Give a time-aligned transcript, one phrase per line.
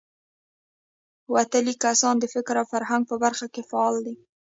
[1.33, 4.15] وتلي کسان د فکر او فرهنګ په برخه کې فعال دي.